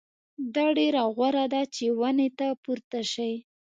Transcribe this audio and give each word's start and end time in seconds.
دا 0.55 0.65
ډېره 0.77 1.01
غوره 1.15 1.45
ده 1.53 1.61
چې 1.75 1.85
ونې 1.99 2.29
ته 2.37 2.47
پورته 2.63 2.99
شئ. 3.11 3.33